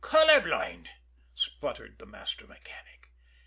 [0.03, 0.89] "Color blind!"
[1.35, 3.11] spluttered the master mechanic.